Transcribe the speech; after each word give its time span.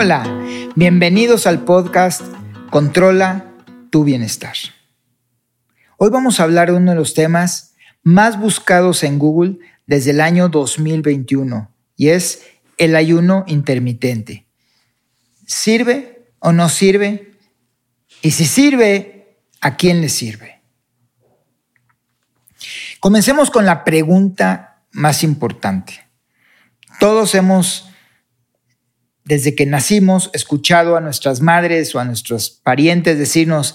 Hola, 0.00 0.22
bienvenidos 0.76 1.48
al 1.48 1.64
podcast 1.64 2.22
Controla 2.70 3.52
tu 3.90 4.04
bienestar. 4.04 4.54
Hoy 5.96 6.10
vamos 6.10 6.38
a 6.38 6.44
hablar 6.44 6.70
de 6.70 6.76
uno 6.76 6.92
de 6.92 6.96
los 6.96 7.14
temas 7.14 7.74
más 8.04 8.38
buscados 8.38 9.02
en 9.02 9.18
Google 9.18 9.58
desde 9.88 10.12
el 10.12 10.20
año 10.20 10.50
2021 10.50 11.74
y 11.96 12.10
es 12.10 12.44
el 12.76 12.94
ayuno 12.94 13.42
intermitente. 13.48 14.46
¿Sirve 15.46 16.28
o 16.38 16.52
no 16.52 16.68
sirve? 16.68 17.32
Y 18.22 18.30
si 18.30 18.46
sirve, 18.46 19.36
¿a 19.60 19.76
quién 19.76 20.00
le 20.00 20.10
sirve? 20.10 20.60
Comencemos 23.00 23.50
con 23.50 23.66
la 23.66 23.82
pregunta 23.82 24.84
más 24.92 25.24
importante. 25.24 26.06
Todos 27.00 27.34
hemos 27.34 27.87
desde 29.28 29.54
que 29.54 29.66
nacimos, 29.66 30.30
escuchado 30.32 30.96
a 30.96 31.02
nuestras 31.02 31.42
madres 31.42 31.94
o 31.94 32.00
a 32.00 32.06
nuestros 32.06 32.48
parientes 32.48 33.18
decirnos, 33.18 33.74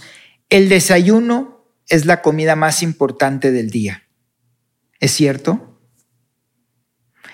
el 0.49 0.67
desayuno 0.67 1.70
es 1.88 2.07
la 2.07 2.23
comida 2.23 2.55
más 2.55 2.81
importante 2.81 3.52
del 3.52 3.70
día. 3.70 4.02
¿Es 4.99 5.11
cierto? 5.11 5.80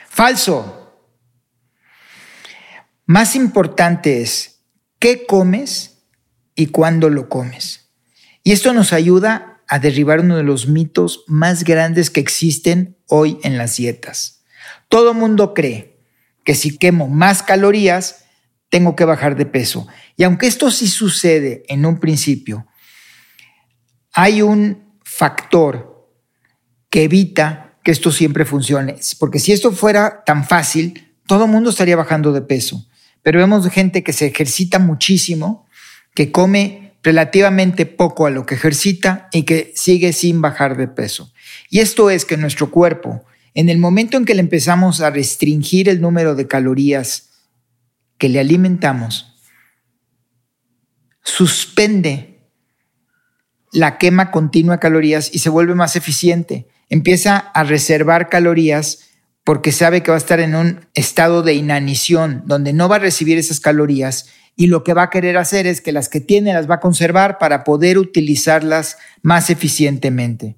Falso. 0.09 1.01
Más 3.05 3.37
importante 3.37 4.21
es 4.21 4.65
qué 4.99 5.25
comes 5.25 6.03
y 6.55 6.67
cuándo 6.67 7.09
lo 7.09 7.29
comes. 7.29 7.89
Y 8.43 8.51
esto 8.51 8.73
nos 8.73 8.91
ayuda 8.91 9.63
a 9.69 9.79
derribar 9.79 10.19
uno 10.19 10.35
de 10.35 10.43
los 10.43 10.67
mitos 10.67 11.23
más 11.27 11.63
grandes 11.63 12.09
que 12.09 12.19
existen 12.19 12.97
hoy 13.07 13.39
en 13.43 13.57
las 13.57 13.77
dietas. 13.77 14.43
Todo 14.89 15.13
mundo 15.13 15.53
cree 15.53 15.98
que 16.43 16.55
si 16.55 16.77
quemo 16.77 17.07
más 17.07 17.43
calorías, 17.43 18.25
tengo 18.69 18.95
que 18.95 19.05
bajar 19.05 19.35
de 19.35 19.45
peso. 19.45 19.87
Y 20.15 20.23
aunque 20.23 20.47
esto 20.47 20.71
sí 20.71 20.87
sucede 20.87 21.63
en 21.67 21.85
un 21.85 21.99
principio, 21.99 22.67
hay 24.13 24.41
un 24.41 24.97
factor 25.03 26.09
que 26.89 27.03
evita 27.03 27.77
que 27.83 27.91
esto 27.91 28.11
siempre 28.11 28.45
funcione. 28.45 28.95
Porque 29.19 29.39
si 29.39 29.51
esto 29.51 29.71
fuera 29.71 30.23
tan 30.25 30.45
fácil, 30.45 31.15
todo 31.27 31.45
el 31.45 31.51
mundo 31.51 31.69
estaría 31.69 31.95
bajando 31.95 32.31
de 32.31 32.41
peso. 32.41 32.85
Pero 33.21 33.39
vemos 33.39 33.67
gente 33.69 34.03
que 34.03 34.13
se 34.13 34.27
ejercita 34.27 34.79
muchísimo, 34.79 35.67
que 36.13 36.31
come 36.31 36.93
relativamente 37.03 37.85
poco 37.85 38.25
a 38.25 38.29
lo 38.29 38.45
que 38.45 38.55
ejercita 38.55 39.29
y 39.31 39.43
que 39.43 39.71
sigue 39.75 40.13
sin 40.13 40.41
bajar 40.41 40.77
de 40.77 40.87
peso. 40.87 41.31
Y 41.69 41.79
esto 41.79 42.09
es 42.09 42.25
que 42.25 42.37
nuestro 42.37 42.71
cuerpo 42.71 43.23
en 43.59 43.67
el 43.67 43.77
momento 43.77 44.15
en 44.15 44.23
que 44.23 44.35
le 44.35 44.39
empezamos 44.39 45.01
a 45.01 45.09
restringir 45.09 45.89
el 45.89 45.99
número 45.99 46.33
de 46.33 46.47
calorías 46.47 47.31
que 48.17 48.29
le 48.29 48.39
alimentamos, 48.39 49.35
suspende 51.21 52.39
la 53.73 53.97
quema 53.97 54.31
continua 54.31 54.75
de 54.75 54.79
calorías 54.79 55.29
y 55.33 55.39
se 55.39 55.49
vuelve 55.49 55.75
más 55.75 55.97
eficiente. 55.97 56.69
Empieza 56.87 57.37
a 57.37 57.65
reservar 57.65 58.29
calorías 58.29 59.09
porque 59.43 59.73
sabe 59.73 60.03
que 60.03 60.11
va 60.11 60.15
a 60.15 60.19
estar 60.19 60.39
en 60.39 60.55
un 60.55 60.87
estado 60.93 61.43
de 61.43 61.55
inanición, 61.55 62.43
donde 62.45 62.71
no 62.71 62.87
va 62.87 62.95
a 62.95 62.99
recibir 62.99 63.37
esas 63.37 63.59
calorías 63.59 64.27
y 64.55 64.67
lo 64.67 64.85
que 64.85 64.93
va 64.93 65.03
a 65.03 65.09
querer 65.09 65.35
hacer 65.37 65.67
es 65.67 65.81
que 65.81 65.91
las 65.91 66.07
que 66.07 66.21
tiene 66.21 66.53
las 66.53 66.69
va 66.69 66.75
a 66.75 66.79
conservar 66.79 67.37
para 67.39 67.65
poder 67.65 67.97
utilizarlas 67.97 68.97
más 69.21 69.49
eficientemente. 69.49 70.55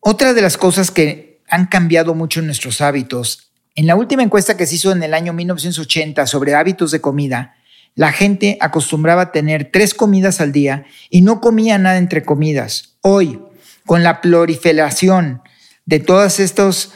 Otra 0.00 0.32
de 0.32 0.40
las 0.40 0.56
cosas 0.56 0.90
que 0.90 1.42
han 1.48 1.66
cambiado 1.66 2.14
mucho 2.14 2.40
nuestros 2.40 2.80
hábitos, 2.80 3.52
en 3.74 3.86
la 3.86 3.96
última 3.96 4.22
encuesta 4.22 4.56
que 4.56 4.66
se 4.66 4.76
hizo 4.76 4.92
en 4.92 5.02
el 5.02 5.14
año 5.14 5.32
1980 5.32 6.26
sobre 6.26 6.54
hábitos 6.54 6.90
de 6.90 7.00
comida, 7.00 7.56
la 7.94 8.12
gente 8.12 8.56
acostumbraba 8.60 9.22
a 9.22 9.32
tener 9.32 9.70
tres 9.70 9.94
comidas 9.94 10.40
al 10.40 10.52
día 10.52 10.86
y 11.10 11.20
no 11.20 11.40
comía 11.40 11.76
nada 11.78 11.98
entre 11.98 12.24
comidas. 12.24 12.96
Hoy, 13.02 13.40
con 13.84 14.02
la 14.02 14.20
proliferación 14.20 15.42
de 15.84 16.00
todos 16.00 16.40
estos 16.40 16.92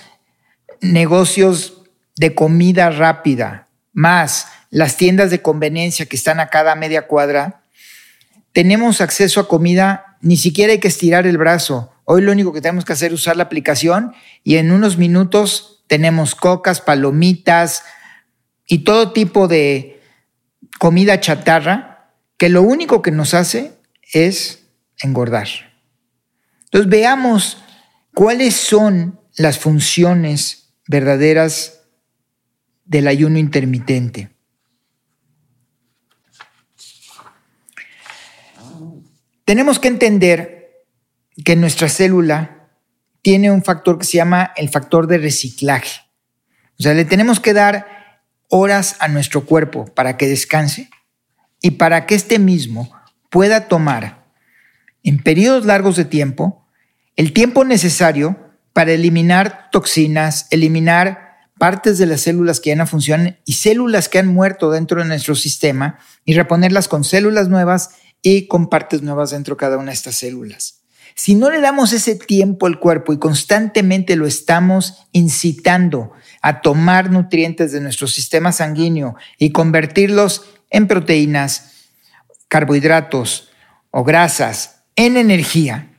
negocios 0.80 1.82
de 2.16 2.34
comida 2.34 2.90
rápida, 2.90 3.68
más 3.92 4.48
las 4.70 4.96
tiendas 4.96 5.30
de 5.30 5.42
conveniencia 5.42 6.06
que 6.06 6.16
están 6.16 6.40
a 6.40 6.48
cada 6.48 6.74
media 6.74 7.06
cuadra, 7.06 7.62
tenemos 8.52 9.00
acceso 9.00 9.40
a 9.40 9.48
comida, 9.48 10.16
ni 10.20 10.36
siquiera 10.36 10.72
hay 10.72 10.80
que 10.80 10.88
estirar 10.88 11.26
el 11.26 11.38
brazo. 11.38 11.93
Hoy 12.04 12.22
lo 12.22 12.32
único 12.32 12.52
que 12.52 12.60
tenemos 12.60 12.84
que 12.84 12.92
hacer 12.92 13.12
es 13.12 13.20
usar 13.20 13.36
la 13.36 13.44
aplicación 13.44 14.12
y 14.42 14.56
en 14.56 14.72
unos 14.72 14.98
minutos 14.98 15.84
tenemos 15.86 16.34
cocas, 16.34 16.80
palomitas 16.80 17.82
y 18.66 18.84
todo 18.84 19.12
tipo 19.12 19.48
de 19.48 20.02
comida 20.78 21.20
chatarra 21.20 22.14
que 22.36 22.48
lo 22.48 22.62
único 22.62 23.00
que 23.00 23.10
nos 23.10 23.32
hace 23.32 23.78
es 24.12 24.66
engordar. 24.98 25.48
Entonces 26.64 26.90
veamos 26.90 27.58
cuáles 28.12 28.54
son 28.54 29.20
las 29.36 29.58
funciones 29.58 30.74
verdaderas 30.86 31.84
del 32.84 33.08
ayuno 33.08 33.38
intermitente. 33.38 34.30
Tenemos 39.44 39.78
que 39.78 39.88
entender 39.88 40.53
que 41.42 41.56
nuestra 41.56 41.88
célula 41.88 42.68
tiene 43.22 43.50
un 43.50 43.64
factor 43.64 43.98
que 43.98 44.04
se 44.04 44.18
llama 44.18 44.52
el 44.56 44.68
factor 44.68 45.06
de 45.06 45.18
reciclaje. 45.18 46.02
O 46.78 46.82
sea, 46.82 46.94
le 46.94 47.04
tenemos 47.04 47.40
que 47.40 47.54
dar 47.54 48.20
horas 48.48 48.96
a 49.00 49.08
nuestro 49.08 49.46
cuerpo 49.46 49.86
para 49.86 50.16
que 50.16 50.28
descanse 50.28 50.90
y 51.60 51.72
para 51.72 52.06
que 52.06 52.14
éste 52.14 52.38
mismo 52.38 52.92
pueda 53.30 53.68
tomar 53.68 54.26
en 55.02 55.22
periodos 55.22 55.64
largos 55.64 55.96
de 55.96 56.04
tiempo 56.04 56.66
el 57.16 57.32
tiempo 57.32 57.64
necesario 57.64 58.36
para 58.72 58.92
eliminar 58.92 59.70
toxinas, 59.70 60.46
eliminar 60.50 61.24
partes 61.58 61.98
de 61.98 62.06
las 62.06 62.22
células 62.22 62.60
que 62.60 62.70
ya 62.70 62.76
no 62.76 62.86
funcionan 62.86 63.38
y 63.44 63.54
células 63.54 64.08
que 64.08 64.18
han 64.18 64.26
muerto 64.26 64.70
dentro 64.70 65.00
de 65.00 65.08
nuestro 65.08 65.34
sistema 65.34 65.98
y 66.24 66.34
reponerlas 66.34 66.88
con 66.88 67.04
células 67.04 67.48
nuevas 67.48 67.90
y 68.20 68.48
con 68.48 68.68
partes 68.68 69.02
nuevas 69.02 69.30
dentro 69.30 69.54
de 69.54 69.60
cada 69.60 69.78
una 69.78 69.92
de 69.92 69.94
estas 69.94 70.16
células. 70.16 70.83
Si 71.14 71.36
no 71.36 71.50
le 71.50 71.60
damos 71.60 71.92
ese 71.92 72.16
tiempo 72.16 72.66
al 72.66 72.80
cuerpo 72.80 73.12
y 73.12 73.18
constantemente 73.18 74.16
lo 74.16 74.26
estamos 74.26 75.06
incitando 75.12 76.12
a 76.42 76.60
tomar 76.60 77.10
nutrientes 77.10 77.70
de 77.70 77.80
nuestro 77.80 78.08
sistema 78.08 78.50
sanguíneo 78.50 79.14
y 79.38 79.52
convertirlos 79.52 80.44
en 80.70 80.88
proteínas, 80.88 81.90
carbohidratos 82.48 83.50
o 83.90 84.02
grasas 84.02 84.82
en 84.96 85.16
energía, 85.16 85.92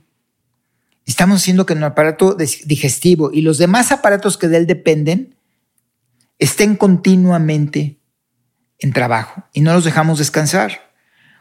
estamos 1.06 1.42
haciendo 1.42 1.66
que 1.66 1.76
nuestro 1.76 1.88
aparato 1.88 2.36
digestivo 2.36 3.32
y 3.32 3.42
los 3.42 3.58
demás 3.58 3.92
aparatos 3.92 4.38
que 4.38 4.50
de 4.50 4.58
él 4.58 4.68
dependen 4.68 5.36
estén 6.40 6.76
continuamente 6.76 8.02
en 8.80 8.92
trabajo 8.92 9.46
y 9.53 9.62
no 9.62 9.74
los 9.74 9.86
dejamos 9.86 10.20
descansar. 10.20 10.94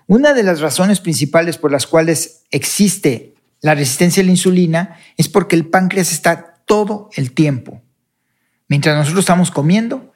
Una 0.07 0.33
de 0.33 0.43
las 0.43 0.61
razones 0.61 1.01
principales 1.01 1.59
por 1.59 1.73
las 1.73 1.87
cuales 1.87 2.43
existe 2.51 3.34
la 3.65 3.75
resistencia 3.75 4.23
a 4.23 4.27
la 4.27 4.31
insulina 4.31 4.99
es 5.17 5.31
porque 5.31 5.57
el 5.57 5.65
páncreas 5.65 6.13
está 6.13 6.61
todo 6.67 7.09
el 7.17 7.33
tiempo, 7.33 7.81
mientras 8.69 8.95
nosotros 8.95 9.21
estamos 9.21 9.51
comiendo, 9.51 10.13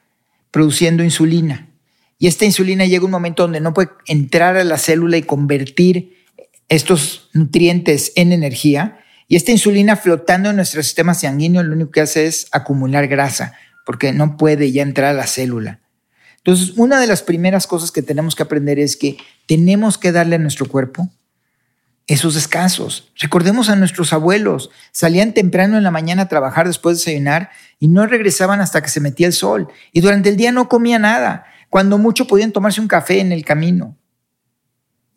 produciendo 0.51 1.03
insulina. 1.03 1.71
Y 2.19 2.27
esta 2.27 2.45
insulina 2.45 2.85
llega 2.85 3.07
un 3.07 3.11
momento 3.11 3.45
donde 3.45 3.61
no 3.61 3.73
puede 3.73 3.89
entrar 4.07 4.59
a 4.59 4.65
la 4.65 4.77
célula 4.77 5.17
y 5.17 5.23
convertir 5.23 6.15
estos 6.69 7.31
nutrientes 7.33 8.13
en 8.17 8.33
energía. 8.33 8.99
Y 9.29 9.37
esta 9.37 9.51
insulina 9.51 9.97
flotando 9.97 10.51
en 10.51 10.57
nuestro 10.57 10.83
sistema 10.83 11.15
sanguíneo 11.15 11.63
lo 11.63 11.73
único 11.73 11.91
que 11.91 12.03
hace 12.03 12.27
es 12.27 12.49
acumular 12.53 13.09
grasa, 13.09 13.55
porque 13.87 14.13
no 14.13 14.37
puede 14.37 14.73
ya 14.73 14.83
entrar 14.83 15.15
a 15.15 15.19
la 15.19 15.27
célula. 15.27 15.81
Entonces, 16.37 16.75
una 16.77 17.01
de 17.01 17.07
las 17.07 17.23
primeras 17.23 17.67
cosas 17.67 17.93
que 17.93 18.03
tenemos 18.03 18.35
que 18.35 18.43
aprender 18.43 18.79
es 18.79 18.99
que 18.99 19.17
tenemos 19.47 19.97
que 19.97 20.13
darle 20.13 20.37
a 20.37 20.39
nuestro 20.39 20.69
cuerpo 20.69 21.11
esos 22.09 22.35
descansos. 22.35 23.13
Recordemos 23.17 23.69
a 23.69 23.77
nuestros 23.77 24.15
abuelos, 24.15 24.71
salían 24.93 25.35
temprano 25.35 25.77
en 25.77 25.85
la 25.85 25.91
mañana 25.91 26.23
a 26.23 26.29
trabajar 26.29 26.67
después 26.67 26.97
de 26.97 27.01
desayunar 27.01 27.51
y 27.79 27.89
no 27.89 28.07
regresaban 28.07 28.61
hasta 28.61 28.83
que 28.83 28.89
se 28.89 29.01
metía 29.01 29.27
el 29.27 29.35
sol. 29.35 29.69
Y 29.93 30.01
durante 30.01 30.31
el 30.31 30.39
día 30.39 30.51
no 30.51 30.69
comía 30.71 30.99
nada. 30.99 31.45
Cuando 31.69 31.99
mucho 31.99 32.27
podían 32.27 32.51
tomarse 32.51 32.81
un 32.81 32.89
café 32.89 33.21
en 33.21 33.31
el 33.31 33.45
camino. 33.45 33.95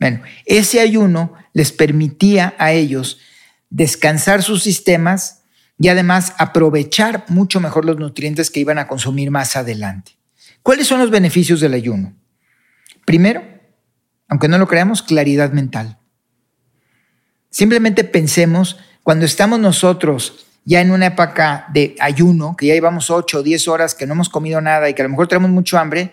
Bueno, 0.01 0.21
ese 0.45 0.81
ayuno 0.81 1.33
les 1.53 1.71
permitía 1.71 2.55
a 2.57 2.73
ellos 2.73 3.19
descansar 3.69 4.43
sus 4.43 4.61
sistemas 4.61 5.43
y 5.79 5.87
además 5.87 6.33
aprovechar 6.37 7.23
mucho 7.29 7.61
mejor 7.61 7.85
los 7.85 7.97
nutrientes 7.97 8.51
que 8.51 8.59
iban 8.59 8.79
a 8.79 8.87
consumir 8.87 9.31
más 9.31 9.55
adelante. 9.55 10.17
¿Cuáles 10.61 10.87
son 10.87 10.99
los 10.99 11.09
beneficios 11.09 11.61
del 11.61 11.73
ayuno? 11.73 12.13
Primero, 13.05 13.43
aunque 14.27 14.49
no 14.49 14.57
lo 14.57 14.67
creamos, 14.67 15.01
claridad 15.01 15.53
mental. 15.53 16.00
Simplemente 17.51 18.05
pensemos 18.05 18.77
cuando 19.03 19.25
estamos 19.25 19.59
nosotros 19.59 20.47
ya 20.63 20.79
en 20.79 20.91
una 20.91 21.07
época 21.07 21.65
de 21.73 21.95
ayuno, 21.99 22.55
que 22.55 22.67
ya 22.67 22.73
llevamos 22.73 23.09
8 23.09 23.39
o 23.39 23.43
10 23.43 23.67
horas 23.67 23.93
que 23.93 24.07
no 24.07 24.13
hemos 24.13 24.29
comido 24.29 24.61
nada 24.61 24.89
y 24.89 24.93
que 24.93 25.01
a 25.01 25.05
lo 25.05 25.09
mejor 25.09 25.27
tenemos 25.27 25.51
mucho 25.51 25.77
hambre, 25.77 26.11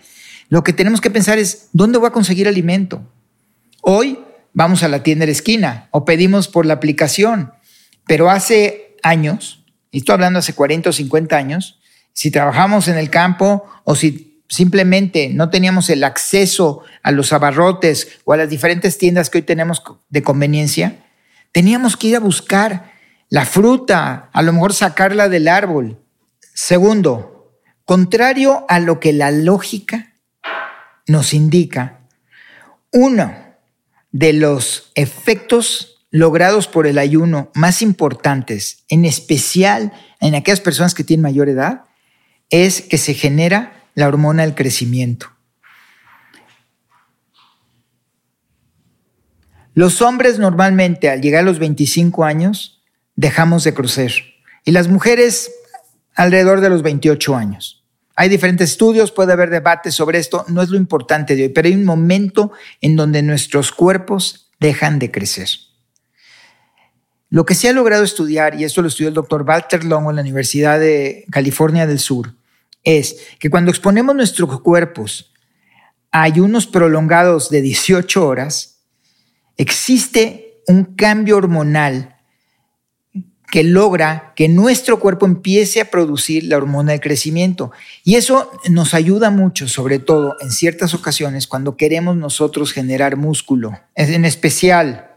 Lo 0.51 0.63
que 0.63 0.73
tenemos 0.73 0.99
que 0.99 1.11
pensar 1.11 1.37
es, 1.37 1.69
¿dónde 1.73 1.99
voy 1.99 2.07
a 2.07 2.11
conseguir 2.11 2.47
alimento? 2.47 3.03
Hoy 3.81 4.19
vamos 4.51 4.81
a 4.81 4.87
la 4.87 5.03
tienda 5.03 5.21
de 5.23 5.27
la 5.27 5.33
esquina 5.33 5.87
o 5.91 6.05
pedimos 6.05 6.47
por 6.47 6.65
la 6.65 6.73
aplicación, 6.73 7.53
pero 8.07 8.31
hace 8.31 8.97
años, 9.03 9.63
y 9.91 9.99
estoy 9.99 10.13
hablando 10.13 10.39
hace 10.39 10.53
40 10.53 10.89
o 10.89 10.93
50 10.93 11.37
años, 11.37 11.79
si 12.13 12.31
trabajamos 12.31 12.87
en 12.87 12.97
el 12.97 13.11
campo 13.11 13.63
o 13.83 13.93
si 13.93 14.41
simplemente 14.49 15.29
no 15.31 15.51
teníamos 15.51 15.87
el 15.91 16.03
acceso 16.03 16.81
a 17.03 17.11
los 17.11 17.31
abarrotes 17.31 18.19
o 18.25 18.33
a 18.33 18.37
las 18.37 18.49
diferentes 18.49 18.97
tiendas 18.97 19.29
que 19.29 19.37
hoy 19.37 19.43
tenemos 19.43 19.83
de 20.09 20.23
conveniencia, 20.23 21.05
teníamos 21.51 21.97
que 21.97 22.07
ir 22.07 22.15
a 22.15 22.19
buscar 22.19 22.91
la 23.29 23.45
fruta, 23.45 24.29
a 24.33 24.41
lo 24.41 24.53
mejor 24.53 24.73
sacarla 24.73 25.29
del 25.29 25.47
árbol. 25.47 25.99
Segundo, 26.53 27.53
contrario 27.85 28.65
a 28.67 28.79
lo 28.79 28.99
que 28.99 29.13
la 29.13 29.31
lógica 29.31 30.13
nos 31.07 31.33
indica, 31.33 32.01
uno 32.91 33.33
de 34.11 34.33
los 34.33 34.91
efectos 34.95 36.05
logrados 36.11 36.67
por 36.67 36.87
el 36.87 36.97
ayuno 36.97 37.51
más 37.53 37.81
importantes, 37.81 38.83
en 38.89 39.05
especial 39.05 39.93
en 40.19 40.35
aquellas 40.35 40.59
personas 40.59 40.93
que 40.93 41.03
tienen 41.03 41.23
mayor 41.23 41.49
edad, 41.49 41.83
es 42.49 42.81
que 42.81 42.97
se 42.97 43.13
genera 43.13 43.83
la 43.93 44.07
hormona 44.07 44.43
del 44.43 44.55
crecimiento. 44.55 45.31
Los 49.79 50.01
hombres 50.01 50.39
normalmente 50.39 51.09
al 51.09 51.21
llegar 51.21 51.43
a 51.43 51.45
los 51.45 51.57
25 51.57 52.25
años 52.25 52.81
dejamos 53.15 53.63
de 53.63 53.73
crecer 53.73 54.11
y 54.65 54.71
las 54.71 54.89
mujeres 54.89 55.53
alrededor 56.15 56.59
de 56.59 56.69
los 56.69 56.81
28 56.81 57.33
años. 57.33 57.81
Hay 58.17 58.27
diferentes 58.27 58.71
estudios, 58.71 59.13
puede 59.13 59.31
haber 59.31 59.49
debates 59.49 59.95
sobre 59.95 60.19
esto, 60.19 60.43
no 60.49 60.61
es 60.61 60.67
lo 60.67 60.75
importante 60.75 61.37
de 61.37 61.43
hoy, 61.43 61.49
pero 61.49 61.69
hay 61.69 61.75
un 61.75 61.85
momento 61.85 62.51
en 62.81 62.97
donde 62.97 63.23
nuestros 63.23 63.71
cuerpos 63.71 64.51
dejan 64.59 64.99
de 64.99 65.11
crecer. 65.11 65.47
Lo 67.29 67.45
que 67.45 67.55
se 67.55 67.69
ha 67.69 67.71
logrado 67.71 68.03
estudiar, 68.03 68.59
y 68.59 68.65
esto 68.65 68.81
lo 68.81 68.89
estudió 68.89 69.07
el 69.07 69.15
doctor 69.15 69.43
Walter 69.43 69.85
Longo 69.85 70.09
en 70.09 70.17
la 70.17 70.23
Universidad 70.23 70.77
de 70.77 71.23
California 71.31 71.87
del 71.87 71.99
Sur, 71.99 72.33
es 72.83 73.15
que 73.39 73.49
cuando 73.49 73.71
exponemos 73.71 74.13
nuestros 74.13 74.59
cuerpos 74.59 75.31
a 76.11 76.23
ayunos 76.23 76.67
prolongados 76.67 77.49
de 77.49 77.61
18 77.61 78.27
horas, 78.27 78.78
existe 79.59 80.63
un 80.67 80.95
cambio 80.95 81.35
hormonal 81.35 82.15
que 83.51 83.63
logra 83.63 84.31
que 84.35 84.47
nuestro 84.47 84.99
cuerpo 84.99 85.25
empiece 85.25 85.81
a 85.81 85.91
producir 85.91 86.45
la 86.45 86.55
hormona 86.55 86.91
del 86.93 87.01
crecimiento. 87.01 87.71
Y 88.03 88.15
eso 88.15 88.51
nos 88.69 88.93
ayuda 88.93 89.31
mucho, 89.31 89.67
sobre 89.67 89.99
todo 89.99 90.37
en 90.39 90.51
ciertas 90.51 90.93
ocasiones, 90.93 91.45
cuando 91.45 91.75
queremos 91.75 92.15
nosotros 92.15 92.71
generar 92.71 93.17
músculo. 93.17 93.77
En 93.95 94.23
especial 94.23 95.09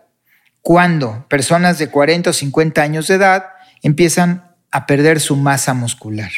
cuando 0.60 1.26
personas 1.28 1.78
de 1.78 1.88
40 1.88 2.30
o 2.30 2.32
50 2.32 2.82
años 2.82 3.06
de 3.08 3.14
edad 3.14 3.44
empiezan 3.82 4.54
a 4.70 4.86
perder 4.86 5.20
su 5.20 5.36
masa 5.36 5.74
muscular. 5.74 6.30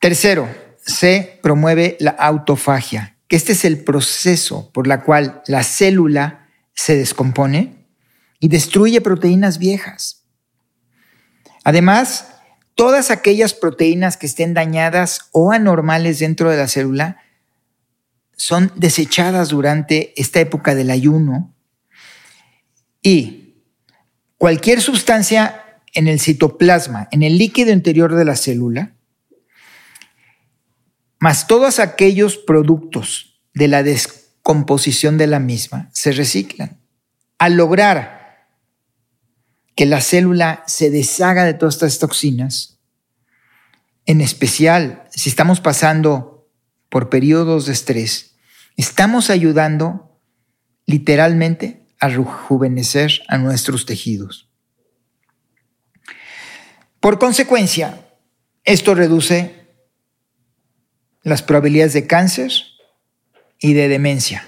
Tercero, 0.00 0.48
se 0.78 1.38
promueve 1.42 1.96
la 2.00 2.12
autofagia, 2.12 3.15
que 3.28 3.36
este 3.36 3.52
es 3.52 3.64
el 3.64 3.82
proceso 3.82 4.70
por 4.72 4.86
la 4.86 5.02
cual 5.02 5.42
la 5.46 5.62
célula 5.62 6.48
se 6.74 6.96
descompone 6.96 7.86
y 8.38 8.48
destruye 8.48 9.00
proteínas 9.00 9.58
viejas. 9.58 10.24
Además, 11.64 12.28
todas 12.74 13.10
aquellas 13.10 13.54
proteínas 13.54 14.16
que 14.16 14.26
estén 14.26 14.54
dañadas 14.54 15.28
o 15.32 15.52
anormales 15.52 16.18
dentro 16.20 16.50
de 16.50 16.56
la 16.56 16.68
célula 16.68 17.18
son 18.36 18.70
desechadas 18.76 19.48
durante 19.48 20.12
esta 20.20 20.40
época 20.40 20.74
del 20.74 20.90
ayuno 20.90 21.54
y 23.02 23.54
cualquier 24.36 24.80
sustancia 24.82 25.80
en 25.94 26.08
el 26.08 26.20
citoplasma, 26.20 27.08
en 27.10 27.22
el 27.22 27.38
líquido 27.38 27.72
interior 27.72 28.14
de 28.14 28.24
la 28.24 28.36
célula, 28.36 28.95
más 31.26 31.48
todos 31.48 31.80
aquellos 31.80 32.36
productos 32.36 33.40
de 33.52 33.66
la 33.66 33.82
descomposición 33.82 35.18
de 35.18 35.26
la 35.26 35.40
misma 35.40 35.90
se 35.92 36.12
reciclan. 36.12 36.80
Al 37.36 37.56
lograr 37.56 38.46
que 39.74 39.86
la 39.86 40.00
célula 40.00 40.62
se 40.68 40.88
deshaga 40.88 41.42
de 41.42 41.54
todas 41.54 41.74
estas 41.74 41.98
toxinas, 41.98 42.78
en 44.04 44.20
especial 44.20 45.08
si 45.10 45.28
estamos 45.28 45.60
pasando 45.60 46.48
por 46.90 47.08
periodos 47.10 47.66
de 47.66 47.72
estrés, 47.72 48.36
estamos 48.76 49.28
ayudando 49.28 50.20
literalmente 50.84 51.88
a 51.98 52.06
rejuvenecer 52.06 53.22
a 53.26 53.36
nuestros 53.36 53.84
tejidos. 53.84 54.48
Por 57.00 57.18
consecuencia, 57.18 58.12
esto 58.62 58.94
reduce 58.94 59.65
las 61.26 61.42
probabilidades 61.42 61.92
de 61.92 62.06
cáncer 62.06 62.52
y 63.58 63.72
de 63.72 63.88
demencia, 63.88 64.46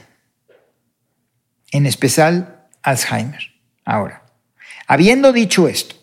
en 1.72 1.86
especial 1.86 2.68
Alzheimer. 2.82 3.40
Ahora, 3.84 4.24
habiendo 4.86 5.32
dicho 5.32 5.66
esto, 5.66 5.96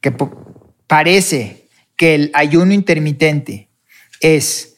que 0.00 0.14
parece 0.86 1.68
que 1.96 2.14
el 2.14 2.30
ayuno 2.34 2.72
intermitente 2.74 3.70
es 4.20 4.76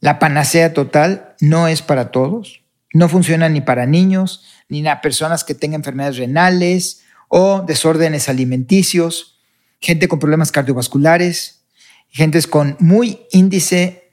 la 0.00 0.18
panacea 0.18 0.72
total, 0.72 1.36
no 1.40 1.68
es 1.68 1.80
para 1.80 2.10
todos, 2.10 2.64
no 2.92 3.08
funciona 3.08 3.48
ni 3.48 3.60
para 3.60 3.86
niños, 3.86 4.44
ni 4.68 4.82
para 4.82 5.02
personas 5.02 5.44
que 5.44 5.54
tengan 5.54 5.82
enfermedades 5.82 6.16
renales 6.16 7.04
o 7.28 7.62
desórdenes 7.62 8.28
alimenticios, 8.28 9.38
gente 9.80 10.08
con 10.08 10.18
problemas 10.18 10.50
cardiovasculares, 10.50 11.64
gentes 12.08 12.48
con 12.48 12.76
muy 12.80 13.20
índice 13.30 14.05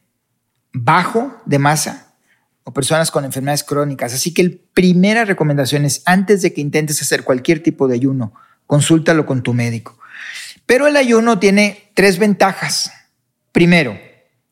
bajo 0.74 1.40
de 1.46 1.60
masa 1.60 2.16
o 2.64 2.74
personas 2.74 3.12
con 3.12 3.26
enfermedades 3.26 3.64
crónicas. 3.64 4.14
Así 4.14 4.34
que 4.34 4.44
la 4.44 4.52
primera 4.74 5.26
recomendación 5.26 5.86
es 5.86 6.02
antes 6.06 6.42
de 6.42 6.54
que 6.54 6.62
intentes 6.62 7.02
hacer 7.02 7.24
cualquier 7.24 7.62
tipo 7.62 7.88
de 7.88 7.96
ayuno, 7.96 8.34
consúltalo 8.68 9.26
con 9.26 9.44
tu 9.44 9.54
médico. 9.54 9.98
Pero 10.66 10.88
el 10.88 10.98
ayuno 10.98 11.40
tiene 11.40 11.92
tres 11.94 12.18
ventajas. 12.18 12.92
Primero, 13.52 13.98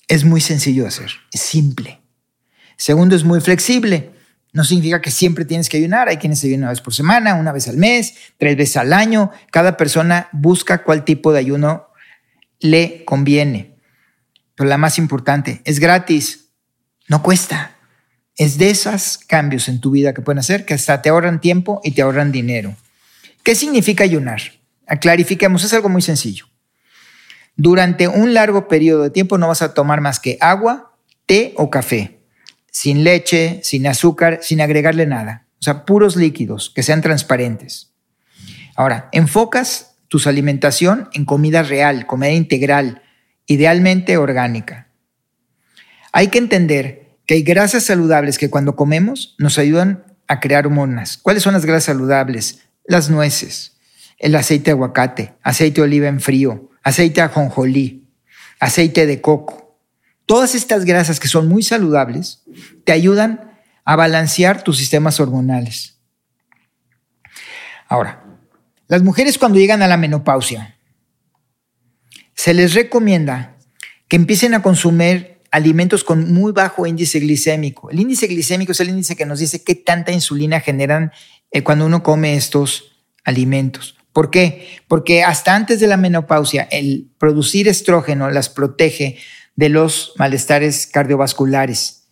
es 0.08 0.26
muy 0.26 0.42
sencillo 0.42 0.84
de 0.84 0.90
hacer, 0.90 1.12
es 1.32 1.42
simple. 1.42 2.02
Segundo, 2.76 3.16
es 3.16 3.24
muy 3.24 3.40
flexible. 3.42 4.12
No 4.54 4.64
significa 4.66 5.02
que 5.02 5.12
siempre 5.12 5.46
tienes 5.46 5.70
que 5.70 5.78
ayunar. 5.78 6.10
Hay 6.10 6.18
quienes 6.18 6.44
ayunan 6.44 6.64
una 6.64 6.70
vez 6.72 6.82
por 6.82 6.94
semana, 6.94 7.36
una 7.36 7.54
vez 7.54 7.68
al 7.70 7.78
mes, 7.78 8.16
tres 8.38 8.58
veces 8.58 8.78
al 8.78 8.92
año. 8.92 9.32
Cada 9.52 9.78
persona 9.78 10.28
busca 10.34 10.84
cuál 10.84 11.06
tipo 11.06 11.32
de 11.32 11.40
ayuno 11.40 11.88
le 12.60 13.06
conviene. 13.06 13.71
Pero 14.56 14.70
la 14.70 14.78
más 14.78 14.98
importante, 14.98 15.62
es 15.66 15.80
gratis, 15.80 16.50
no 17.08 17.24
cuesta. 17.24 17.78
Es 18.36 18.58
de 18.58 18.70
esos 18.70 19.18
cambios 19.18 19.68
en 19.68 19.82
tu 19.82 19.92
vida 19.92 20.14
que 20.14 20.22
pueden 20.22 20.40
hacer 20.40 20.66
que 20.66 20.74
hasta 20.74 21.02
te 21.02 21.10
ahorran 21.10 21.42
tiempo 21.42 21.82
y 21.84 21.92
te 21.92 22.02
ahorran 22.02 22.32
dinero. 22.32 22.76
¿Qué 23.44 23.56
significa 23.56 24.04
ayunar? 24.04 24.42
Clarifiquemos, 25.00 25.64
es 25.64 25.74
algo 25.74 25.90
muy 25.90 26.02
sencillo. 26.02 26.46
Durante 27.56 28.08
un 28.08 28.34
largo 28.34 28.68
periodo 28.68 29.04
de 29.04 29.10
tiempo 29.10 29.38
no 29.38 29.48
vas 29.48 29.62
a 29.62 29.74
tomar 29.74 30.02
más 30.02 30.20
que 30.20 30.38
agua, 30.42 30.96
té 31.26 31.54
o 31.58 31.70
café, 31.70 32.22
sin 32.72 33.04
leche, 33.04 33.60
sin 33.64 33.88
azúcar, 33.88 34.40
sin 34.42 34.62
agregarle 34.62 35.06
nada. 35.06 35.48
O 35.60 35.64
sea, 35.64 35.86
puros 35.86 36.16
líquidos 36.16 36.72
que 36.74 36.84
sean 36.84 37.02
transparentes. 37.02 37.94
Ahora, 38.76 39.10
enfocas 39.12 39.96
tu 40.08 40.22
alimentación 40.26 41.10
en 41.14 41.26
comida 41.26 41.64
real, 41.64 42.06
comida 42.08 42.32
integral, 42.32 43.04
idealmente 43.46 44.18
orgánica. 44.18 44.88
Hay 46.12 46.28
que 46.28 46.38
entender 46.38 47.18
que 47.26 47.36
hay 47.36 47.44
grasas 47.44 47.84
saludables 47.84 48.38
que 48.38 48.50
cuando 48.50 48.76
comemos 48.76 49.36
nos 49.38 49.58
ayudan 49.58 50.04
a 50.28 50.40
crear 50.40 50.66
hormonas. 50.66 51.18
¿Cuáles 51.18 51.44
son 51.44 51.54
las 51.54 51.66
grasas 51.66 51.86
saludables? 51.86 52.62
Las 52.86 53.10
nueces, 53.10 53.78
el 54.18 54.36
aceite 54.36 54.66
de 54.66 54.72
aguacate, 54.72 55.34
aceite 55.42 55.82
de 55.82 55.86
oliva 55.86 56.08
en 56.08 56.20
frío, 56.20 56.70
aceite 56.84 57.22
de 57.22 57.28
ajonjolí, 57.28 58.08
aceite 58.60 59.06
de 59.06 59.22
coco. 59.22 59.78
Todas 60.26 60.56
estas 60.56 60.86
grasas 60.86 61.20
que 61.20 61.28
son 61.28 61.48
muy 61.48 61.64
saludables 61.64 62.44
te 62.84 62.92
ayudan 62.92 63.52
a 63.84 63.96
balancear 63.96 64.64
tus 64.64 64.78
sistemas 64.78 65.20
hormonales. 65.20 65.98
Ahora, 67.88 68.24
las 68.88 69.04
mujeres 69.04 69.38
cuando 69.38 69.60
llegan 69.60 69.82
a 69.82 69.88
la 69.88 69.98
menopausia, 69.98 70.78
se 72.36 72.54
les 72.54 72.74
recomienda 72.74 73.58
que 74.08 74.16
empiecen 74.16 74.54
a 74.54 74.62
consumir 74.62 75.40
alimentos 75.52 76.04
con 76.04 76.34
muy 76.34 76.54
bajo 76.54 76.88
índice 76.88 77.20
glicémico. 77.20 77.90
El 77.90 78.00
índice 78.00 78.28
glicémico 78.28 78.72
es 78.72 78.80
el 78.80 78.90
índice 78.90 79.16
que 79.16 79.26
nos 79.26 79.40
dice 79.40 79.64
qué 79.64 79.76
tanta 79.76 80.12
insulina 80.12 80.60
generan 80.62 81.12
eh, 81.52 81.64
cuando 81.64 81.86
uno 81.86 82.04
come 82.04 82.36
estos 82.36 83.04
alimentos. 83.24 83.98
¿Por 84.14 84.30
qué? 84.30 84.68
Porque 84.88 85.24
hasta 85.24 85.56
antes 85.56 85.80
de 85.80 85.88
la 85.88 85.98
menopausia, 85.98 86.68
el 86.72 87.10
producir 87.18 87.68
estrógeno 87.68 88.30
las 88.30 88.50
protege 88.50 89.18
de 89.56 89.70
los 89.70 90.14
malestares 90.18 90.88
cardiovasculares. 90.88 92.08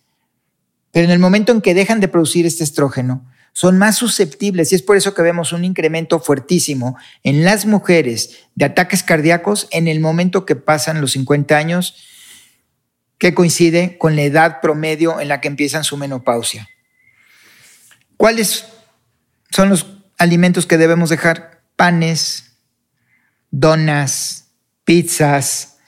Pero 0.92 1.04
en 1.04 1.10
el 1.10 1.18
momento 1.18 1.52
en 1.52 1.60
que 1.60 1.74
dejan 1.74 2.00
de 2.00 2.08
producir 2.08 2.46
este 2.46 2.64
estrógeno, 2.64 3.29
son 3.52 3.78
más 3.78 3.96
susceptibles 3.96 4.72
y 4.72 4.76
es 4.76 4.82
por 4.82 4.96
eso 4.96 5.14
que 5.14 5.22
vemos 5.22 5.52
un 5.52 5.64
incremento 5.64 6.20
fuertísimo 6.20 6.96
en 7.22 7.44
las 7.44 7.66
mujeres 7.66 8.38
de 8.54 8.64
ataques 8.66 9.02
cardíacos 9.02 9.68
en 9.70 9.88
el 9.88 10.00
momento 10.00 10.46
que 10.46 10.56
pasan 10.56 11.00
los 11.00 11.12
50 11.12 11.56
años, 11.56 11.96
que 13.18 13.34
coincide 13.34 13.98
con 13.98 14.16
la 14.16 14.22
edad 14.22 14.60
promedio 14.60 15.20
en 15.20 15.28
la 15.28 15.40
que 15.40 15.48
empiezan 15.48 15.84
su 15.84 15.96
menopausia. 15.96 16.68
¿Cuáles 18.16 18.66
son 19.50 19.68
los 19.68 19.86
alimentos 20.18 20.66
que 20.66 20.78
debemos 20.78 21.10
dejar? 21.10 21.62
Panes, 21.76 22.56
donas, 23.50 24.48
pizzas, 24.84 25.78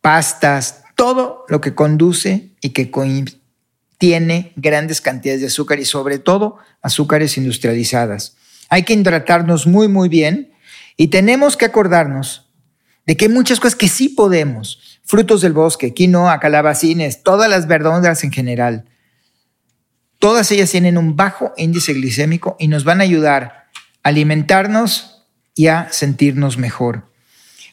pastas, 0.00 0.84
todo 0.96 1.44
lo 1.48 1.60
que 1.60 1.74
conduce 1.74 2.50
y 2.60 2.70
que 2.70 2.90
tiene 4.02 4.52
grandes 4.56 5.00
cantidades 5.00 5.42
de 5.42 5.46
azúcar 5.46 5.78
y 5.78 5.84
sobre 5.84 6.18
todo 6.18 6.58
azúcares 6.80 7.38
industrializadas. 7.38 8.34
Hay 8.68 8.82
que 8.82 8.94
hidratarnos 8.94 9.68
muy, 9.68 9.86
muy 9.86 10.08
bien 10.08 10.50
y 10.96 11.06
tenemos 11.06 11.56
que 11.56 11.66
acordarnos 11.66 12.50
de 13.06 13.16
que 13.16 13.26
hay 13.26 13.30
muchas 13.30 13.60
cosas 13.60 13.76
que 13.76 13.86
sí 13.86 14.08
podemos. 14.08 14.98
Frutos 15.04 15.40
del 15.40 15.52
bosque, 15.52 15.94
quinoa, 15.94 16.40
calabacines, 16.40 17.22
todas 17.22 17.48
las 17.48 17.68
verduras 17.68 18.24
en 18.24 18.32
general. 18.32 18.86
Todas 20.18 20.50
ellas 20.50 20.72
tienen 20.72 20.98
un 20.98 21.14
bajo 21.14 21.52
índice 21.56 21.92
glicémico 21.94 22.56
y 22.58 22.66
nos 22.66 22.82
van 22.82 23.02
a 23.02 23.04
ayudar 23.04 23.68
a 24.02 24.08
alimentarnos 24.08 25.28
y 25.54 25.68
a 25.68 25.92
sentirnos 25.92 26.58
mejor. 26.58 27.08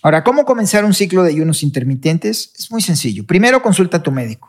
Ahora, 0.04 0.24
¿cómo 0.24 0.46
comenzar 0.46 0.86
un 0.86 0.94
ciclo 0.94 1.24
de 1.24 1.32
ayunos 1.32 1.64
intermitentes? 1.64 2.54
Es 2.56 2.70
muy 2.70 2.84
sencillo. 2.84 3.26
Primero, 3.26 3.64
consulta 3.64 3.98
a 3.98 4.04
tu 4.04 4.12
médico. 4.12 4.49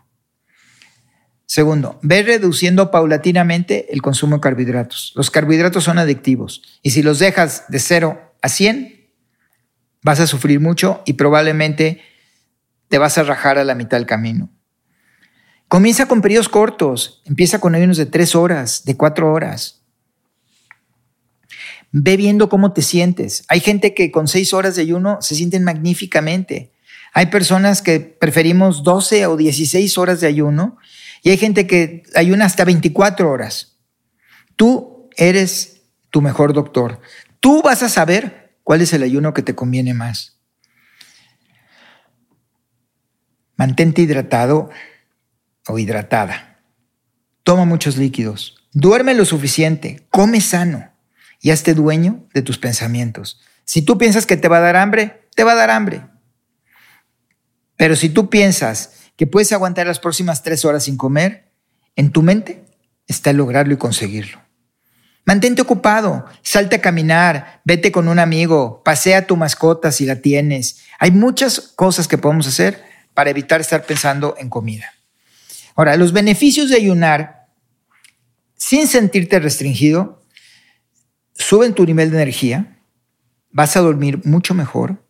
Segundo, 1.51 1.99
ve 2.01 2.23
reduciendo 2.23 2.93
paulatinamente 2.93 3.93
el 3.93 4.03
consumo 4.03 4.37
de 4.37 4.41
carbohidratos. 4.41 5.13
Los 5.17 5.33
carbohidratos 5.33 5.83
son 5.83 5.99
adictivos 5.99 6.63
y 6.81 6.91
si 6.91 7.03
los 7.03 7.19
dejas 7.19 7.65
de 7.67 7.81
0 7.81 8.21
a 8.41 8.49
100, 8.49 9.11
vas 10.01 10.21
a 10.21 10.29
sufrir 10.29 10.61
mucho 10.61 11.03
y 11.07 11.15
probablemente 11.15 12.03
te 12.87 12.99
vas 12.99 13.19
a 13.19 13.25
rajar 13.25 13.59
a 13.59 13.65
la 13.65 13.75
mitad 13.75 13.97
del 13.97 14.07
camino. 14.07 14.49
Comienza 15.67 16.07
con 16.07 16.23
periodos 16.23 16.49
cortos, 16.49 17.21
empieza 17.25 17.59
con 17.59 17.75
ayunos 17.75 17.97
de 17.97 18.07
3 18.07 18.37
horas, 18.37 18.85
de 18.85 18.97
4 18.97 19.33
horas. 19.33 19.83
Ve 21.91 22.17
viendo 22.17 22.49
cómo 22.49 22.73
te 22.73 22.83
sientes. 22.83 23.45
Hay 23.49 23.59
gente 23.59 23.93
que 23.93 24.13
con 24.13 24.29
6 24.29 24.55
horas 24.55 24.77
de 24.77 24.83
ayuno 24.83 25.19
se 25.21 25.35
sienten 25.35 25.65
magníficamente. 25.65 26.71
Hay 27.13 27.27
personas 27.27 27.83
que 27.83 27.99
preferimos 27.99 28.85
12 28.85 29.27
o 29.27 29.37
16 29.37 29.99
horas 29.99 30.21
de 30.21 30.29
ayuno 30.29 30.79
y 31.23 31.31
hay 31.31 31.37
gente 31.37 31.67
que 31.67 32.03
ayuna 32.15 32.47
hasta 32.47 32.65
24 32.65 33.31
horas. 33.31 33.79
Tú 34.57 35.09
eres 35.17 35.83
tu 36.11 36.23
mejor 36.23 36.53
doctor. 36.53 37.01
Tú 37.41 37.63
vas 37.63 37.83
a 37.83 37.89
saber 37.89 38.57
cuál 38.63 38.81
es 38.81 38.93
el 38.93 39.03
ayuno 39.03 39.35
que 39.35 39.43
te 39.43 39.55
conviene 39.55 39.95
más. 39.95 40.39
Mantente 43.57 44.03
hidratado 44.03 44.71
o 45.67 45.79
hidratada. 45.79 46.63
Toma 47.43 47.65
muchos 47.65 47.97
líquidos. 47.97 48.57
Duerme 48.73 49.15
lo 49.15 49.25
suficiente. 49.25 50.07
Come 50.11 50.41
sano. 50.41 50.91
Y 51.43 51.51
hazte 51.51 51.75
dueño 51.75 52.27
de 52.35 52.43
tus 52.43 52.59
pensamientos. 52.59 53.41
Si 53.65 53.83
tú 53.83 53.99
piensas 53.99 54.27
que 54.27 54.37
te 54.37 54.49
va 54.49 54.59
a 54.59 54.61
dar 54.61 54.77
hambre, 54.77 55.29
te 55.35 55.45
va 55.45 55.53
a 55.53 55.57
dar 55.57 55.71
hambre. 55.71 56.03
Pero 57.77 57.97
si 57.97 58.11
tú 58.11 58.29
piensas 58.29 59.00
que 59.21 59.27
puedes 59.27 59.53
aguantar 59.53 59.87
las 59.87 60.01
próximas 60.01 60.43
tres 60.43 60.65
horas 60.65 60.85
sin 60.85 60.97
comer, 60.97 61.53
en 61.95 62.11
tu 62.11 62.23
mente 62.23 62.65
está 63.07 63.35
lograrlo 63.35 63.75
y 63.75 63.77
conseguirlo. 63.77 64.41
Mantente 65.27 65.61
ocupado, 65.61 66.25
salte 66.41 66.77
a 66.77 66.81
caminar, 66.81 67.61
vete 67.67 67.93
con 67.93 68.09
un 68.09 68.19
amigo, 68.19 68.83
pasea 68.83 69.27
tu 69.27 69.37
mascota 69.37 69.93
si 69.93 70.07
la 70.07 70.23
tienes. 70.23 70.79
Hay 70.99 71.11
muchas 71.11 71.61
cosas 71.61 72.09
que 72.09 72.17
podemos 72.17 72.47
hacer 72.47 72.83
para 73.13 73.29
evitar 73.29 73.61
estar 73.61 73.85
pensando 73.85 74.37
en 74.39 74.49
comida. 74.49 74.91
Ahora, 75.75 75.99
los 75.99 76.15
beneficios 76.15 76.71
de 76.71 76.77
ayunar 76.77 77.49
sin 78.57 78.87
sentirte 78.87 79.39
restringido 79.39 80.25
suben 81.35 81.75
tu 81.75 81.85
nivel 81.85 82.11
de 82.11 82.17
energía, 82.17 82.79
vas 83.51 83.77
a 83.77 83.81
dormir 83.81 84.23
mucho 84.25 84.55
mejor, 84.55 85.05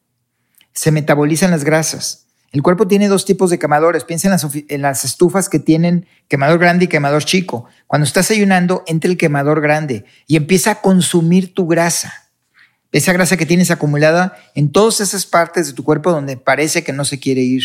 se 0.72 0.90
metabolizan 0.90 1.52
las 1.52 1.62
grasas, 1.62 2.26
el 2.52 2.62
cuerpo 2.62 2.88
tiene 2.88 3.06
dos 3.06 3.24
tipos 3.24 3.50
de 3.50 3.58
quemadores. 3.58 4.04
Piensa 4.04 4.28
en 4.68 4.82
las, 4.82 5.04
estufas 5.04 5.48
que 5.48 5.60
tienen 5.60 6.06
quemador 6.26 6.58
grande 6.58 6.86
y 6.86 6.88
quemador 6.88 7.24
chico. 7.24 7.66
Cuando 7.86 8.04
estás 8.04 8.30
ayunando, 8.30 8.82
entra 8.86 9.10
el 9.10 9.16
quemador 9.16 9.60
grande 9.60 10.04
y 10.26 10.36
empieza 10.36 10.72
a 10.72 10.80
consumir 10.80 11.54
tu 11.54 11.68
grasa. 11.68 12.12
Esa 12.90 13.12
grasa 13.12 13.36
que 13.36 13.46
tienes 13.46 13.70
acumulada 13.70 14.36
en 14.56 14.72
todas 14.72 15.00
esas 15.00 15.26
partes 15.26 15.68
de 15.68 15.74
tu 15.74 15.84
cuerpo 15.84 16.10
donde 16.10 16.36
parece 16.36 16.82
que 16.82 16.92
no 16.92 17.04
se 17.04 17.20
quiere 17.20 17.42
ir. 17.42 17.62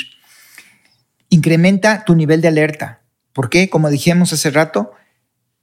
Incrementa 1.30 2.06
tu 2.06 2.14
nivel 2.14 2.42
de 2.42 2.50
alerta. 2.50 3.02
¿Por 3.34 3.50
qué? 3.50 3.72
Como 3.72 3.90
dijimos 3.90 4.34
hace 4.34 4.52
rato, 4.52 4.92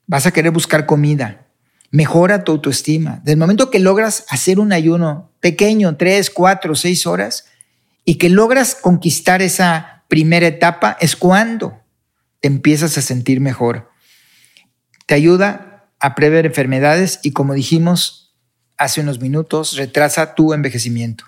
vas 0.09 0.27
a 0.27 0.33
querer 0.33 0.51
buscar 0.51 0.85
comida. 0.85 1.47
Mejora 1.93 2.43
tu 2.43 2.53
autoestima. 2.53 3.21
Del 3.23 3.37
momento 3.37 3.71
que 3.71 3.79
logras 3.79 4.25
hacer 4.31 4.59
un 4.59 4.73
ayuno 4.73 5.31
pequeño, 5.39 5.97
tres, 5.97 6.29
cuatro, 6.29 6.75
seis 6.75 7.07
horas, 7.07 7.47
y 8.05 8.17
que 8.17 8.29
logras 8.29 8.75
conquistar 8.75 9.43
esa 9.43 10.05
primera 10.09 10.47
etapa 10.47 10.97
es 11.01 11.17
cuando 11.17 11.81
te 12.41 12.49
empiezas 12.49 12.99
a 12.99 13.03
sentir 13.03 13.41
mejor. 13.41 13.91
Te 15.07 15.15
ayuda 15.15 15.91
a 16.01 16.15
prever 16.15 16.47
enfermedades 16.47 17.21
y 17.23 17.33
como 17.33 17.55
dijimos 17.55 18.35
hace 18.77 19.01
unos 19.01 19.21
minutos, 19.21 19.77
retrasa 19.77 20.35
tu 20.35 20.53
envejecimiento. 20.53 21.25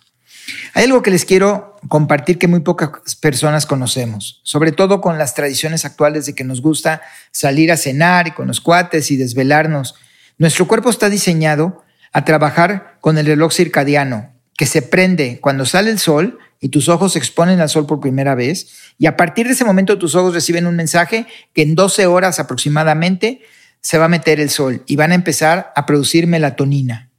Hay 0.75 0.85
algo 0.85 1.03
que 1.03 1.11
les 1.11 1.25
quiero 1.25 1.77
compartir 1.89 2.39
que 2.39 2.49
muy 2.49 2.61
pocas 2.61 3.15
personas 3.17 3.67
conocemos, 3.67 4.41
sobre 4.43 4.73
todo 4.73 5.01
con 5.01 5.19
las 5.19 5.35
tradiciones 5.35 5.85
actuales 5.85 6.27
de 6.27 6.35
que 6.35 6.45
nos 6.45 6.61
gusta 6.61 7.03
salir 7.31 7.73
a 7.73 7.77
cenar 7.77 8.29
y 8.29 8.33
con 8.33 8.49
los 8.49 8.61
cuates 8.61 9.11
y 9.11 9.17
desvelarnos. 9.17 9.95
Nuestro 10.37 10.67
cuerpo 10.67 10.91
está 10.91 11.09
diseñado 11.09 11.85
a 12.13 12.25
trabajar 12.25 12.99
con 13.01 13.19
el 13.19 13.27
reloj 13.27 13.53
circadiano, 13.53 14.35
que 14.57 14.67
se 14.67 14.83
prende 14.83 15.41
cuando 15.41 15.65
sale 15.67 15.91
el 15.91 15.99
sol 15.99 16.39
y 16.65 16.71
tus 16.71 16.89
ojos 16.89 17.13
se 17.13 17.19
exponen 17.19 17.61
al 17.61 17.69
sol 17.69 17.85
por 17.85 18.01
primera 18.01 18.35
vez 18.35 18.95
y 18.97 19.05
a 19.05 19.19
partir 19.19 19.47
de 19.47 19.53
ese 19.53 19.67
momento 19.67 19.99
tus 19.99 20.15
ojos 20.15 20.33
reciben 20.33 20.67
un 20.67 20.77
mensaje 20.77 21.27
que 21.53 21.61
en 21.61 21.75
12 21.75 22.07
horas 22.07 22.41
aproximadamente 22.41 23.43
se 23.83 23.99
va 23.99 24.07
a 24.07 24.09
meter 24.09 24.41
el 24.41 24.49
sol 24.49 24.83
y 24.87 24.97
van 24.97 25.13
a 25.13 25.15
empezar 25.15 25.75
a 25.77 25.85
producir 25.85 26.27
melatonina. 26.27 27.11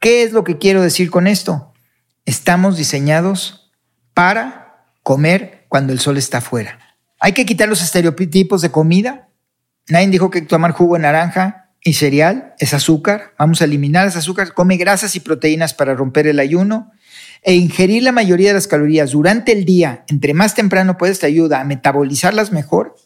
¿Qué 0.00 0.24
es 0.24 0.32
lo 0.32 0.42
que 0.42 0.58
quiero 0.58 0.82
decir 0.82 1.08
con 1.08 1.28
esto? 1.28 1.72
Estamos 2.24 2.76
diseñados 2.76 3.70
para 4.12 4.90
comer 5.04 5.64
cuando 5.68 5.92
el 5.92 6.00
sol 6.00 6.16
está 6.16 6.38
afuera. 6.38 6.96
Hay 7.20 7.34
que 7.34 7.46
quitar 7.46 7.68
los 7.68 7.80
estereotipos 7.80 8.60
de 8.60 8.72
comida. 8.72 9.28
Nadie 9.86 10.08
dijo 10.08 10.30
que 10.30 10.42
tomar 10.42 10.72
jugo 10.72 10.96
de 10.96 11.02
naranja 11.02 11.70
y 11.80 11.92
cereal 11.92 12.54
es 12.58 12.74
azúcar. 12.74 13.34
Vamos 13.38 13.62
a 13.62 13.66
eliminar 13.66 14.08
ese 14.08 14.18
azúcar. 14.18 14.52
Come 14.52 14.78
grasas 14.78 15.14
y 15.14 15.20
proteínas 15.20 15.74
para 15.74 15.94
romper 15.94 16.26
el 16.26 16.40
ayuno 16.40 16.90
e 17.42 17.54
ingerir 17.54 18.02
la 18.02 18.12
mayoría 18.12 18.48
de 18.48 18.54
las 18.54 18.66
calorías 18.66 19.12
durante 19.12 19.52
el 19.52 19.64
día, 19.64 20.04
entre 20.08 20.34
más 20.34 20.54
temprano 20.54 20.98
puedes, 20.98 21.18
te 21.20 21.26
ayuda 21.26 21.60
a 21.60 21.64
metabolizarlas 21.64 22.52
mejor 22.52 22.96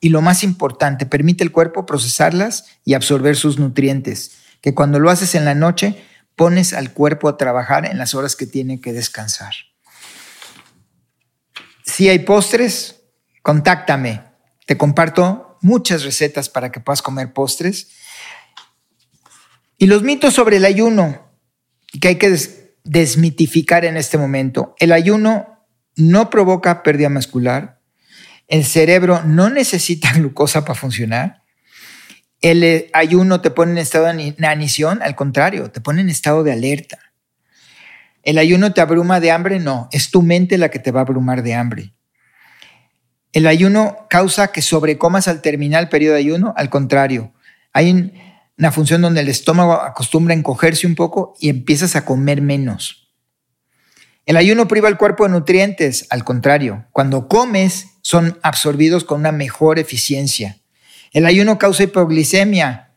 y 0.00 0.08
lo 0.08 0.20
más 0.20 0.42
importante, 0.42 1.06
permite 1.06 1.44
el 1.44 1.52
cuerpo 1.52 1.86
procesarlas 1.86 2.66
y 2.84 2.94
absorber 2.94 3.36
sus 3.36 3.58
nutrientes, 3.58 4.32
que 4.60 4.74
cuando 4.74 4.98
lo 4.98 5.10
haces 5.10 5.34
en 5.34 5.44
la 5.44 5.54
noche, 5.54 5.96
pones 6.36 6.72
al 6.72 6.92
cuerpo 6.92 7.28
a 7.28 7.36
trabajar 7.36 7.86
en 7.86 7.98
las 7.98 8.14
horas 8.14 8.34
que 8.34 8.46
tiene 8.46 8.80
que 8.80 8.92
descansar. 8.92 9.52
Si 11.84 12.08
hay 12.08 12.20
postres, 12.20 13.02
contáctame. 13.42 14.22
Te 14.66 14.76
comparto 14.76 15.58
muchas 15.60 16.04
recetas 16.04 16.48
para 16.48 16.72
que 16.72 16.80
puedas 16.80 17.02
comer 17.02 17.32
postres. 17.32 17.88
Y 19.78 19.86
los 19.86 20.02
mitos 20.02 20.34
sobre 20.34 20.56
el 20.56 20.64
ayuno, 20.64 21.30
que 22.00 22.08
hay 22.08 22.16
que 22.16 22.30
desmitificar 22.84 23.84
en 23.84 23.96
este 23.96 24.18
momento. 24.18 24.74
El 24.78 24.92
ayuno 24.92 25.66
no 25.96 26.30
provoca 26.30 26.82
pérdida 26.82 27.08
muscular. 27.08 27.80
El 28.48 28.64
cerebro 28.64 29.22
no 29.24 29.50
necesita 29.50 30.12
glucosa 30.14 30.64
para 30.64 30.74
funcionar. 30.74 31.42
El 32.40 32.64
eh, 32.64 32.90
ayuno 32.92 33.40
te 33.40 33.50
pone 33.50 33.72
en 33.72 33.78
estado 33.78 34.06
de 34.06 34.22
inanición, 34.22 35.00
al 35.02 35.14
contrario, 35.14 35.70
te 35.70 35.80
pone 35.80 36.00
en 36.00 36.10
estado 36.10 36.42
de 36.42 36.52
alerta. 36.52 36.98
El 38.24 38.38
ayuno 38.38 38.72
te 38.72 38.80
abruma 38.80 39.20
de 39.20 39.30
hambre, 39.30 39.58
no, 39.58 39.88
es 39.92 40.10
tu 40.10 40.22
mente 40.22 40.58
la 40.58 40.68
que 40.68 40.78
te 40.78 40.90
va 40.90 41.00
a 41.00 41.02
abrumar 41.04 41.42
de 41.42 41.54
hambre. 41.54 41.94
El 43.32 43.46
ayuno 43.46 44.06
causa 44.10 44.52
que 44.52 44.60
sobrecomas 44.60 45.26
al 45.26 45.40
terminar 45.40 45.82
el 45.82 45.88
periodo 45.88 46.14
de 46.14 46.20
ayuno, 46.20 46.52
al 46.56 46.68
contrario, 46.68 47.32
hay 47.72 48.12
una 48.58 48.72
función 48.72 49.02
donde 49.02 49.20
el 49.20 49.28
estómago 49.28 49.74
acostumbra 49.74 50.34
a 50.34 50.38
encogerse 50.38 50.86
un 50.86 50.94
poco 50.94 51.34
y 51.40 51.48
empiezas 51.48 51.96
a 51.96 52.04
comer 52.04 52.42
menos. 52.42 53.12
El 54.24 54.36
ayuno 54.36 54.68
priva 54.68 54.88
al 54.88 54.98
cuerpo 54.98 55.24
de 55.24 55.30
nutrientes, 55.30 56.06
al 56.10 56.22
contrario, 56.24 56.86
cuando 56.92 57.28
comes 57.28 57.88
son 58.02 58.38
absorbidos 58.42 59.04
con 59.04 59.20
una 59.20 59.32
mejor 59.32 59.78
eficiencia. 59.78 60.58
El 61.12 61.26
ayuno 61.26 61.58
causa 61.58 61.82
hipoglicemia, 61.82 62.92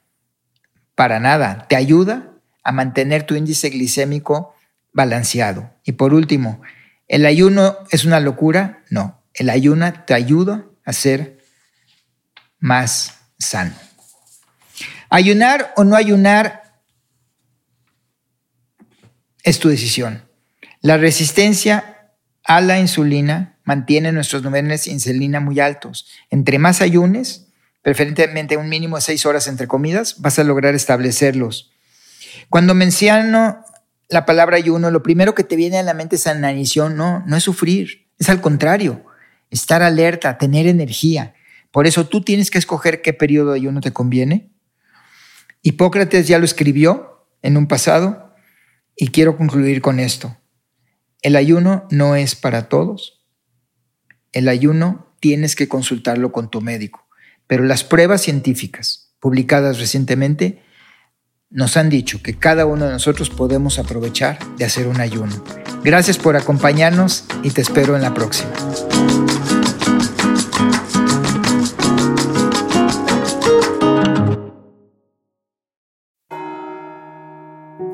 para 0.93 1.19
nada, 1.19 1.65
te 1.67 1.75
ayuda 1.75 2.31
a 2.63 2.71
mantener 2.71 3.23
tu 3.23 3.35
índice 3.35 3.69
glicémico 3.69 4.55
balanceado. 4.93 5.71
Y 5.83 5.93
por 5.93 6.13
último, 6.13 6.61
¿el 7.07 7.25
ayuno 7.25 7.77
es 7.91 8.05
una 8.05 8.19
locura? 8.19 8.83
No, 8.89 9.21
el 9.33 9.49
ayuno 9.49 9.91
te 10.05 10.13
ayuda 10.13 10.65
a 10.85 10.93
ser 10.93 11.39
más 12.59 13.19
sano. 13.37 13.75
Ayunar 15.09 15.73
o 15.75 15.83
no 15.83 15.95
ayunar 15.95 16.63
es 19.43 19.59
tu 19.59 19.69
decisión. 19.69 20.23
La 20.81 20.97
resistencia 20.97 22.11
a 22.43 22.61
la 22.61 22.79
insulina 22.79 23.57
mantiene 23.63 24.11
nuestros 24.11 24.43
niveles 24.43 24.85
de 24.85 24.91
insulina 24.91 25.39
muy 25.39 25.59
altos. 25.59 26.07
Entre 26.29 26.59
más 26.59 26.81
ayunes, 26.81 27.47
preferentemente 27.81 28.57
un 28.57 28.69
mínimo 28.69 28.95
de 28.95 29.01
seis 29.01 29.25
horas 29.25 29.47
entre 29.47 29.67
comidas, 29.67 30.21
vas 30.21 30.39
a 30.39 30.43
lograr 30.43 30.75
establecerlos. 30.75 31.71
Cuando 32.49 32.75
menciono 32.75 33.63
la 34.09 34.25
palabra 34.25 34.57
ayuno, 34.57 34.91
lo 34.91 35.03
primero 35.03 35.35
que 35.35 35.43
te 35.43 35.55
viene 35.55 35.77
a 35.77 35.83
la 35.83 35.93
mente 35.93 36.15
es 36.15 36.27
ananición. 36.27 36.95
No, 36.95 37.23
no 37.25 37.35
es 37.35 37.43
sufrir, 37.43 38.07
es 38.19 38.29
al 38.29 38.41
contrario, 38.41 39.05
estar 39.49 39.81
alerta, 39.81 40.37
tener 40.37 40.67
energía. 40.67 41.33
Por 41.71 41.87
eso 41.87 42.07
tú 42.07 42.21
tienes 42.21 42.51
que 42.51 42.57
escoger 42.57 43.01
qué 43.01 43.13
periodo 43.13 43.51
de 43.51 43.59
ayuno 43.59 43.81
te 43.81 43.91
conviene. 43.91 44.54
Hipócrates 45.65 46.27
ya 46.27 46.37
lo 46.37 46.45
escribió 46.45 47.25
en 47.41 47.57
un 47.57 47.65
pasado 47.65 48.35
y 48.95 49.07
quiero 49.07 49.35
concluir 49.35 49.81
con 49.81 49.99
esto. 49.99 50.37
El 51.23 51.35
ayuno 51.35 51.87
no 51.89 52.15
es 52.15 52.35
para 52.35 52.69
todos. 52.69 53.25
El 54.31 54.47
ayuno 54.47 55.15
tienes 55.19 55.55
que 55.55 55.67
consultarlo 55.67 56.31
con 56.31 56.51
tu 56.51 56.61
médico, 56.61 57.07
pero 57.47 57.63
las 57.63 57.83
pruebas 57.83 58.21
científicas 58.21 59.15
publicadas 59.19 59.79
recientemente 59.79 60.61
nos 61.49 61.77
han 61.77 61.89
dicho 61.89 62.21
que 62.21 62.37
cada 62.37 62.67
uno 62.67 62.85
de 62.85 62.91
nosotros 62.91 63.31
podemos 63.31 63.79
aprovechar 63.79 64.37
de 64.57 64.65
hacer 64.65 64.85
un 64.85 65.01
ayuno. 65.01 65.43
Gracias 65.83 66.19
por 66.19 66.35
acompañarnos 66.35 67.25
y 67.41 67.49
te 67.49 67.61
espero 67.61 67.95
en 67.95 68.03
la 68.03 68.13
próxima. 68.13 68.53